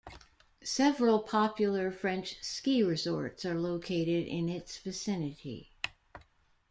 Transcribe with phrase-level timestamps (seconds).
[0.63, 5.73] Several popular French ski resorts are located in its vicinity.